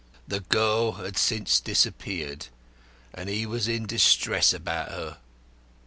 The 0.27 0.39
girl 0.39 0.93
had 0.93 1.15
since 1.15 1.59
disappeared, 1.59 2.47
and 3.13 3.29
he 3.29 3.45
was 3.45 3.67
in 3.67 3.85
distress 3.85 4.51
about 4.51 4.89
her. 4.89 5.17